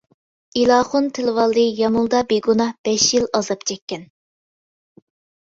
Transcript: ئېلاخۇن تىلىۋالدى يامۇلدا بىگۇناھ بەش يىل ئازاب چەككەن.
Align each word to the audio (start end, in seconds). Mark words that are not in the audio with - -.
ئېلاخۇن 0.59 1.09
تىلىۋالدى 1.17 1.65
يامۇلدا 1.81 2.23
بىگۇناھ 2.33 2.73
بەش 2.89 3.07
يىل 3.17 3.29
ئازاب 3.41 3.69
چەككەن. 3.73 4.09